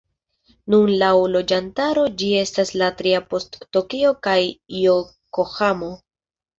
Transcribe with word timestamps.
Nun 0.73 0.87
laŭ 1.03 1.09
loĝantaro 1.33 2.07
ĝi 2.23 2.31
estas 2.45 2.73
la 2.83 2.89
tria 3.05 3.23
post 3.29 3.63
Tokio 3.79 4.17
kaj 4.27 4.39
Jokohamo. 4.83 5.97